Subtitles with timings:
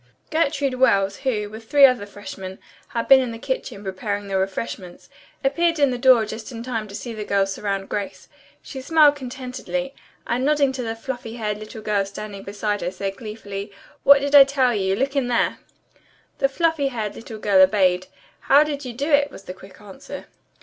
[0.31, 2.57] Gertrude Wells, who, with three other freshmen,
[2.87, 5.09] had been in the kitchen preparing the refreshments,
[5.43, 8.27] appeared in the door just in time to see the girls surround Grace.
[8.63, 9.93] She smiled contentedly,
[10.25, 14.33] and nodding to the fluffy haired little girl standing beside her said gleefully: "What did
[14.33, 14.95] I tell you?
[14.95, 15.59] Look in there."
[16.39, 18.07] The fluffy haired little girl obeyed.
[18.39, 20.25] "How did you do it?" was the quick answer.